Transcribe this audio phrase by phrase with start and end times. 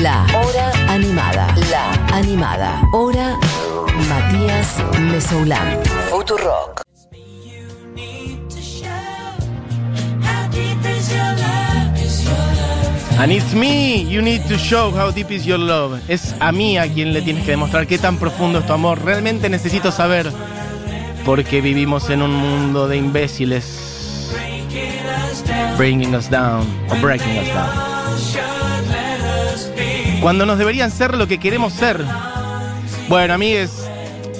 [0.00, 1.54] La Hora Animada.
[1.70, 2.82] La Animada.
[2.92, 3.38] Hora
[4.08, 5.78] Matías Mesoulán.
[6.08, 6.80] Futurock.
[13.18, 16.00] And it's me, you need to show how deep is your love.
[16.08, 19.04] Es a mí a quien le tienes que demostrar qué tan profundo es tu amor.
[19.04, 20.32] Realmente necesito saber
[21.24, 24.32] porque vivimos en un mundo de imbéciles.
[25.76, 28.51] Bringing us down o breaking us down.
[30.22, 32.00] Cuando nos deberían ser lo que queremos ser.
[33.08, 33.90] Bueno, amigues,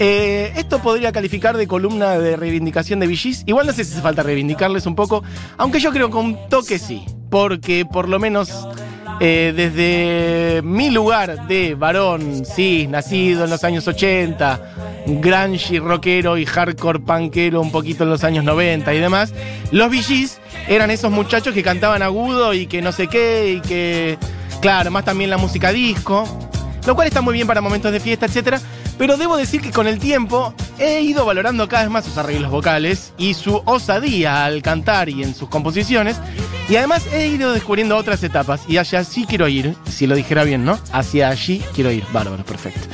[0.00, 3.42] eh, esto podría calificar de columna de reivindicación de VGs.
[3.44, 5.22] Igual no sé si hace falta reivindicarles un poco,
[5.58, 7.04] aunque yo creo que toque sí.
[7.28, 8.66] Porque por lo menos
[9.20, 14.60] eh, desde mi lugar de varón, sí, nacido en los años 80,
[15.06, 19.34] grunge rockero y hardcore punkero un poquito en los años 90 y demás,
[19.72, 24.18] los VGs eran esos muchachos que cantaban agudo y que no sé qué y que,
[24.66, 26.26] claro, más también la música disco,
[26.88, 28.60] lo cual está muy bien para momentos de fiesta, etcétera.
[28.98, 32.50] Pero debo decir que con el tiempo he ido valorando cada vez más sus arreglos
[32.50, 36.16] vocales y su osadía al cantar y en sus composiciones.
[36.68, 40.42] Y además he ido descubriendo otras etapas y hacia allí quiero ir, si lo dijera
[40.42, 40.80] bien, ¿no?
[40.90, 42.02] Hacia allí quiero ir.
[42.12, 42.88] Bárbaro, perfecto.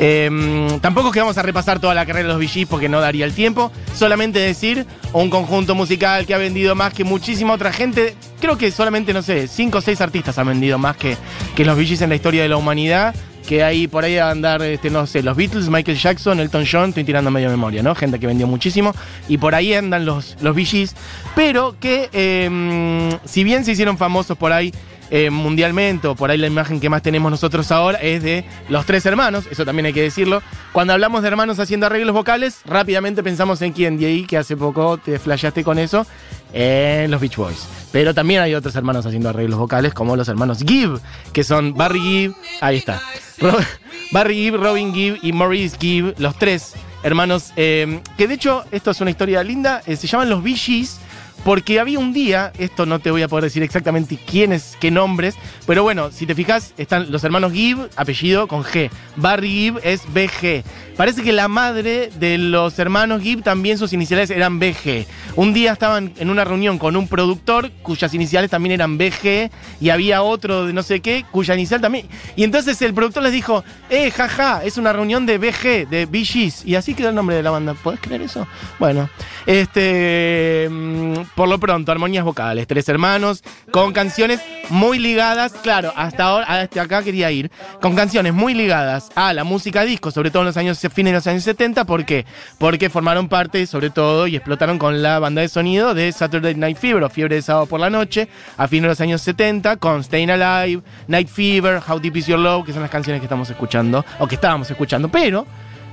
[0.00, 3.00] Em, tampoco es que vamos a repasar toda la carrera de los VGs porque no
[3.00, 3.70] daría el tiempo.
[3.94, 8.16] Solamente decir un conjunto musical que ha vendido más que muchísima otra gente.
[8.44, 11.16] Creo que solamente, no sé, 5 o 6 artistas han vendido más que,
[11.56, 13.14] que los VGs en la historia de la humanidad
[13.48, 16.88] que hay por ahí a andar, este, no sé, los Beatles, Michael Jackson, Elton John,
[16.90, 17.94] estoy tirando medio memoria, ¿no?
[17.94, 18.94] Gente que vendió muchísimo.
[19.28, 20.94] Y por ahí andan los, los VGs,
[21.34, 24.74] pero que em, si bien se hicieron famosos por ahí
[25.16, 28.84] eh, mundialmente, o por ahí la imagen que más tenemos nosotros ahora es de los
[28.84, 30.42] tres hermanos, eso también hay que decirlo.
[30.72, 34.98] Cuando hablamos de hermanos haciendo arreglos vocales, rápidamente pensamos en quién, ahí que hace poco
[34.98, 36.04] te flasheaste con eso,
[36.52, 37.64] en los Beach Boys.
[37.92, 41.00] Pero también hay otros hermanos haciendo arreglos vocales, como los hermanos Gibb,
[41.32, 43.00] que son Barry Gibb, ahí está.
[44.10, 48.90] Barry Gibb, Robin Gibb y Maurice Gibb, los tres hermanos, eh, que de hecho, esto
[48.90, 50.98] es una historia linda, eh, se llaman los Gees,
[51.44, 55.36] porque había un día, esto no te voy a poder decir exactamente quiénes, qué nombres,
[55.66, 58.90] pero bueno, si te fijas, están los hermanos Gibb, apellido con G.
[59.16, 60.64] Barry Gibb es BG.
[60.96, 65.06] Parece que la madre de los hermanos Gibb también sus iniciales eran BG.
[65.34, 69.50] Un día estaban en una reunión con un productor cuyas iniciales también eran BG
[69.80, 72.06] y había otro de no sé qué cuya inicial también.
[72.36, 76.64] Y entonces el productor les dijo, eh, jaja, es una reunión de BG, de Gees.
[76.64, 77.74] Y así quedó el nombre de la banda.
[77.74, 78.46] ¿Podés creer eso?
[78.78, 79.10] Bueno,
[79.46, 84.40] este, mm, por lo pronto, armonías vocales, tres hermanos, con canciones
[84.70, 87.50] muy ligadas, claro, hasta ahora, hasta acá quería ir,
[87.80, 91.18] con canciones muy ligadas a la música disco, sobre todo en los años, fines de
[91.18, 92.24] los años 70, ¿por qué?
[92.58, 96.78] Porque formaron parte, sobre todo, y explotaron con la banda de sonido de Saturday Night
[96.78, 100.04] Fever, o Fiebre de Sábado por la Noche, a fines de los años 70, con
[100.04, 103.50] Staying Alive, Night Fever, How Deep Is Your Love, que son las canciones que estamos
[103.50, 105.46] escuchando, o que estábamos escuchando, pero,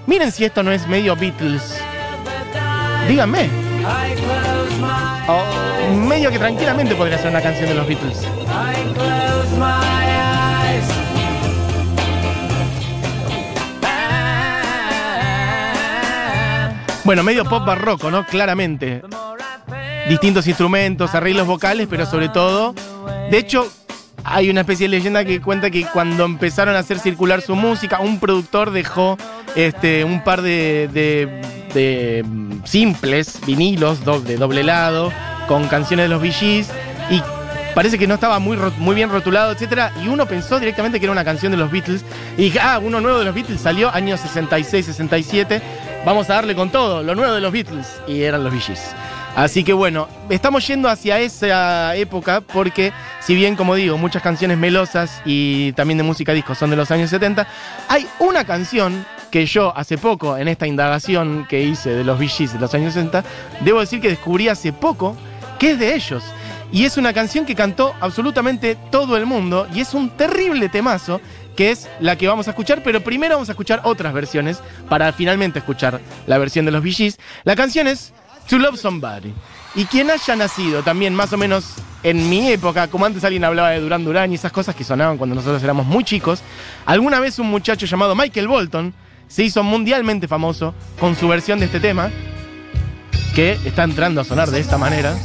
[0.07, 1.81] miren si esto no es medio Beatles.
[3.07, 3.49] Díganme.
[5.27, 8.27] O medio que tranquilamente podría ser una canción de los Beatles.
[17.03, 18.25] Bueno, medio pop barroco, ¿no?
[18.25, 19.01] Claramente.
[20.07, 22.75] Distintos instrumentos, arreglos vocales, pero sobre todo.
[23.29, 23.67] De hecho,
[24.23, 27.99] hay una especie de leyenda que cuenta que cuando empezaron a hacer circular su música,
[27.99, 29.17] un productor dejó
[29.55, 32.23] este, un par de, de-
[32.63, 35.11] simples vinilos de doble lado
[35.47, 36.69] con canciones de los Gees
[37.09, 37.21] y
[37.73, 41.11] parece que no estaba muy, muy bien rotulado, etcétera, y uno pensó directamente que era
[41.11, 42.03] una canción de los Beatles
[42.37, 45.61] y dije, ah, uno nuevo de los Beatles salió años 66, 67,
[46.05, 48.93] vamos a darle con todo, lo nuevo de los Beatles y eran los Gees.
[49.35, 52.91] Así que bueno, estamos yendo hacia esa época porque
[53.21, 56.91] si bien como digo, muchas canciones melosas y también de música disco son de los
[56.91, 57.47] años 70,
[57.87, 62.53] hay una canción que yo hace poco en esta indagación que hice de los Gees
[62.53, 63.23] de los años 60,
[63.61, 65.15] debo decir que descubrí hace poco
[65.57, 66.23] que es de ellos.
[66.71, 71.19] Y es una canción que cantó absolutamente todo el mundo y es un terrible temazo
[71.55, 75.11] que es la que vamos a escuchar, pero primero vamos a escuchar otras versiones para
[75.11, 77.19] finalmente escuchar la versión de los Gees.
[77.43, 78.13] La canción es
[78.49, 79.33] To Love Somebody.
[79.75, 83.69] Y quien haya nacido también más o menos en mi época, como antes alguien hablaba
[83.69, 86.41] de Durán Durán y esas cosas que sonaban cuando nosotros éramos muy chicos,
[86.85, 88.93] alguna vez un muchacho llamado Michael Bolton
[89.31, 92.11] se hizo mundialmente famoso con su versión de este tema,
[93.33, 95.15] que está entrando a sonar de esta manera.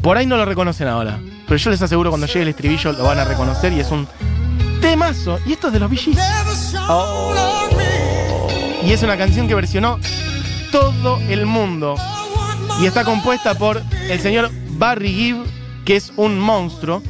[0.00, 3.04] Por ahí no lo reconocen ahora, pero yo les aseguro cuando llegue el estribillo lo
[3.04, 4.08] van a reconocer y es un
[4.80, 5.38] temazo.
[5.44, 6.18] Y esto es de los Gees.
[6.88, 7.34] Oh.
[8.82, 9.98] Y es una canción que versionó
[10.72, 11.96] todo el mundo.
[12.80, 15.44] Y está compuesta por el señor Barry Gibb,
[15.84, 17.02] que es un monstruo.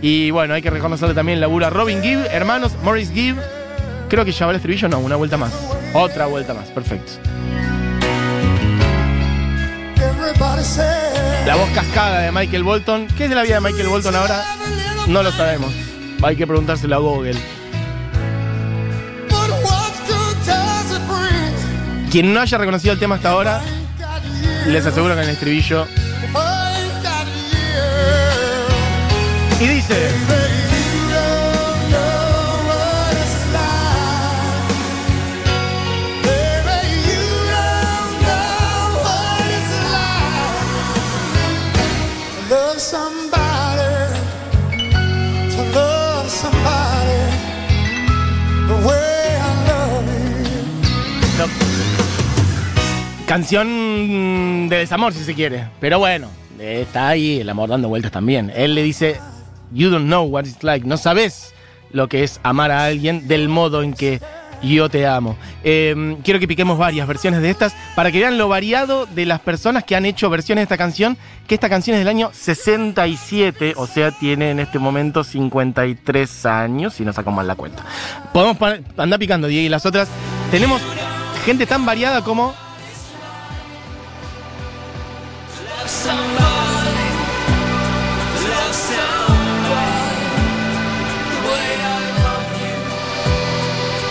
[0.00, 3.36] Y bueno, hay que reconocerle también el laburo a Robin Gibb, hermanos, Morris Gibb.
[4.10, 5.52] Creo que ya el estribillo, no, una vuelta más.
[5.94, 7.12] Otra vuelta más, perfecto.
[11.46, 13.06] La voz cascada de Michael Bolton.
[13.16, 14.44] ¿Qué es de la vida de Michael Bolton ahora?
[15.06, 15.72] No lo sabemos.
[16.24, 17.38] Hay que preguntárselo a Google.
[22.10, 23.60] Quien no haya reconocido el tema hasta ahora,
[24.66, 25.86] les aseguro que en el estribillo.
[29.60, 30.69] Y dice.
[53.30, 55.68] Canción de desamor, si se quiere.
[55.78, 56.26] Pero bueno,
[56.58, 58.50] está ahí el amor dando vueltas también.
[58.56, 59.20] Él le dice,
[59.72, 60.84] You don't know what it's like.
[60.84, 61.54] No sabes
[61.92, 64.20] lo que es amar a alguien del modo en que
[64.64, 65.36] yo te amo.
[65.62, 69.38] Eh, quiero que piquemos varias versiones de estas para que vean lo variado de las
[69.38, 71.16] personas que han hecho versiones de esta canción,
[71.46, 76.94] que esta canción es del año 67, o sea, tiene en este momento 53 años,
[76.94, 77.84] si no saco mal la cuenta.
[78.32, 78.56] Podemos
[78.96, 80.08] andar picando, Diego, y las otras.
[80.50, 80.82] Tenemos
[81.44, 82.56] gente tan variada como...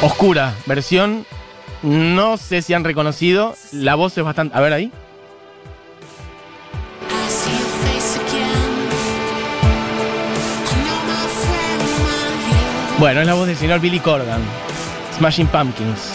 [0.01, 1.25] Oscura, versión.
[1.81, 3.55] No sé si han reconocido.
[3.71, 4.57] La voz es bastante.
[4.57, 4.91] A ver ahí.
[12.97, 14.41] Bueno, es la voz del señor Billy Corgan.
[15.17, 16.11] Smashing Pumpkins.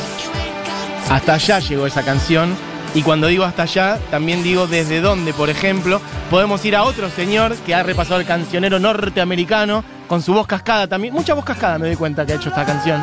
[1.11, 2.55] Hasta allá llegó esa canción.
[2.95, 6.01] Y cuando digo hasta allá, también digo desde dónde, por ejemplo,
[6.31, 10.87] podemos ir a otro señor que ha repasado el cancionero norteamericano con su voz cascada
[10.87, 11.13] también.
[11.13, 13.03] Mucha voz cascada me doy cuenta que ha hecho esta canción.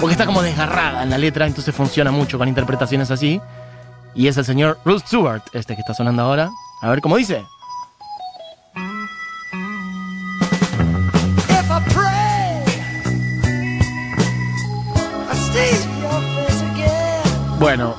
[0.00, 3.38] Porque está como desgarrada en la letra, entonces funciona mucho con interpretaciones así.
[4.14, 6.50] Y es el señor Ruth Stewart, este que está sonando ahora.
[6.80, 7.44] A ver cómo dice.
[17.58, 17.94] Bueno,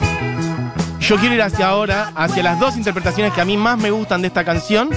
[1.04, 4.22] yo quiero ir hacia ahora, hacia las dos interpretaciones que a mí más me gustan
[4.22, 4.90] de esta canción.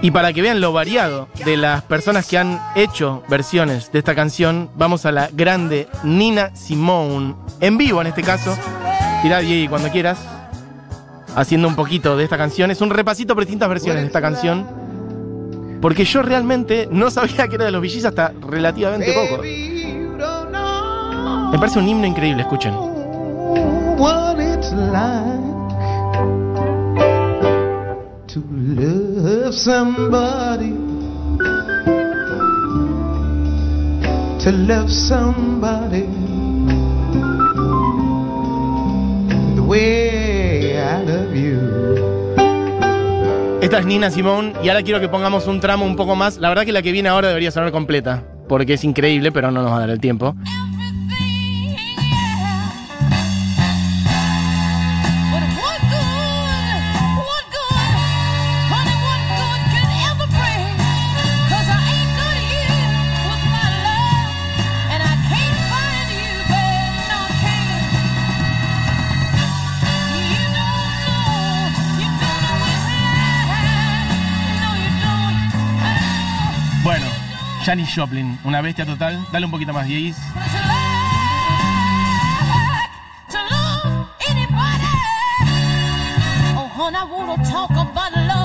[0.00, 4.14] Y para que vean lo variado de las personas que han hecho versiones de esta
[4.14, 8.56] canción, vamos a la grande Nina Simone, en vivo en este caso.
[9.20, 10.18] Tirá, Diego, cuando quieras,
[11.36, 12.70] haciendo un poquito de esta canción.
[12.70, 14.66] Es un repasito por distintas versiones de esta canción.
[15.82, 19.42] Porque yo realmente no sabía que era de los VGs hasta relativamente poco.
[21.52, 22.74] Me parece un himno increíble, escuchen.
[24.70, 24.76] To
[28.76, 30.74] love somebody.
[34.38, 36.06] To love somebody
[39.54, 41.58] the way I love you.
[43.60, 46.38] Esta es Nina Simone y ahora quiero que pongamos un tramo un poco más.
[46.38, 49.62] La verdad que la que viene ahora debería sonar completa, porque es increíble, pero no
[49.62, 50.34] nos va a dar el tiempo.
[77.64, 79.24] Janis Joplin, una bestia total.
[79.32, 80.16] Dale un poquito más, Dieguis.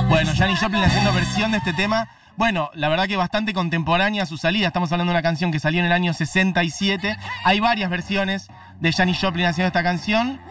[0.09, 2.07] Bueno, Janis Joplin haciendo versión de este tema.
[2.35, 4.67] Bueno, la verdad que bastante contemporánea a su salida.
[4.67, 7.17] Estamos hablando de una canción que salió en el año 67.
[7.45, 8.47] Hay varias versiones
[8.81, 10.41] de Janis Joplin haciendo esta canción.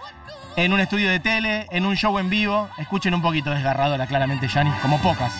[0.56, 2.68] En un estudio de tele, en un show en vivo.
[2.78, 5.32] Escuchen un poquito desgarradora, claramente, Janis, como pocas.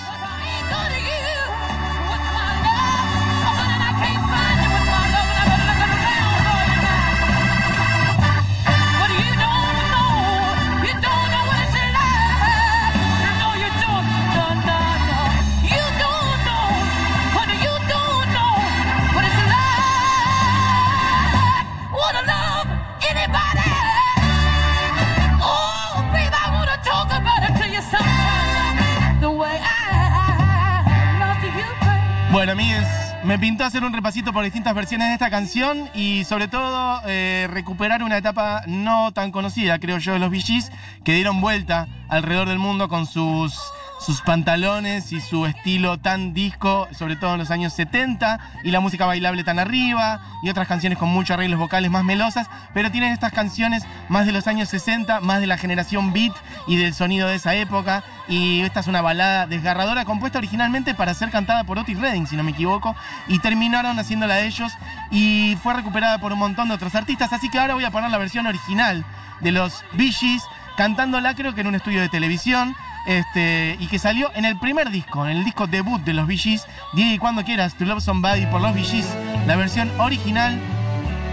[32.35, 32.85] Bueno, amigues,
[33.23, 37.47] me pintó hacer un repasito por distintas versiones de esta canción y sobre todo eh,
[37.49, 40.73] recuperar una etapa no tan conocida, creo yo, de los VGs,
[41.05, 43.57] que dieron vuelta alrededor del mundo con sus
[44.05, 48.81] sus pantalones y su estilo tan disco, sobre todo en los años 70, y la
[48.81, 53.13] música bailable tan arriba, y otras canciones con muchos arreglos vocales más melosas, pero tienen
[53.13, 56.35] estas canciones más de los años 60, más de la generación beat
[56.67, 61.15] y del sonido de esa época, y esta es una balada desgarradora compuesta originalmente para
[61.15, 62.95] ser cantada por Otis Redding, si no me equivoco,
[63.27, 64.73] y terminaron haciéndola ellos,
[65.11, 68.11] y fue recuperada por un montón de otros artistas, así que ahora voy a poner
[68.11, 69.05] la versión original
[69.41, 70.43] de los Bee Gees,
[70.77, 74.91] cantándola creo que en un estudio de televisión, este, y que salió en el primer
[74.91, 78.47] disco, en el disco debut de los VGs, Diego y cuando quieras, To Love Somebody
[78.47, 79.07] por los VGs,
[79.47, 80.59] la versión original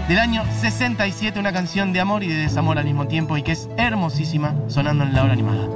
[0.08, 3.52] del año 67, una canción de amor y de desamor al mismo tiempo y que
[3.52, 5.66] es hermosísima sonando en la hora animada.